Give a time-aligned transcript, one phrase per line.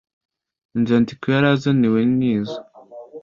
[0.75, 2.57] inzandiko yari azaniwe n izo